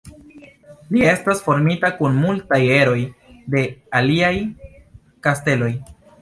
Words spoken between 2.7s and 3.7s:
eroj de